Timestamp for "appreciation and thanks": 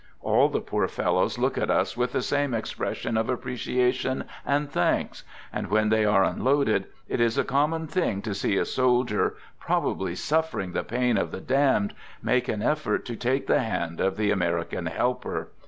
3.29-5.23